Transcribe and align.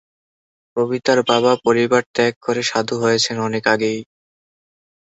কবিতার 0.77 1.19
বাবা 1.29 1.51
পরিবার 1.65 2.03
ত্যাগ 2.15 2.33
করে 2.41 2.61
সাধু 2.63 2.95
হয়েছেন 3.03 3.35
অনেক 3.47 3.63
আগেই। 3.67 3.99